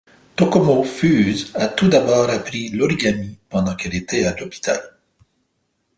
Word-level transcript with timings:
Tomoko 0.35 0.83
Fuse 0.83 1.51
a 1.53 1.67
tout 1.67 1.87
d'abord 1.87 2.27
appris 2.31 2.69
l'origami 2.69 3.37
pendant 3.49 3.75
qu'elle 3.75 3.93
était 3.93 4.25
à 4.25 4.35
l'hôpital. 4.35 4.81